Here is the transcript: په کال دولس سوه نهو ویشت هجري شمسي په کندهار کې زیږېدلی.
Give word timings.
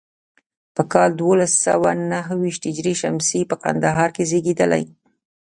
په 0.75 0.81
کال 0.93 1.09
دولس 1.23 1.51
سوه 1.65 1.89
نهو 2.11 2.33
ویشت 2.43 2.61
هجري 2.69 2.93
شمسي 3.01 3.41
په 3.49 3.55
کندهار 3.63 4.09
کې 4.15 4.23
زیږېدلی. 4.31 4.83